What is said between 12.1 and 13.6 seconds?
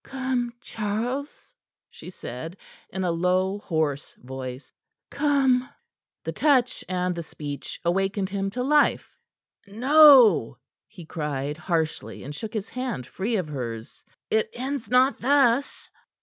and shook his hand free of